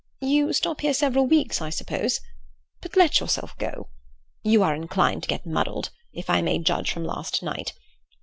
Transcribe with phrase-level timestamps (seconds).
[0.21, 2.21] You stop here several weeks, I suppose?
[2.81, 3.91] But let yourself go.
[4.41, 7.73] You are inclined to get muddled, if I may judge from last night.